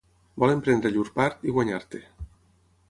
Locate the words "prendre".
0.67-0.91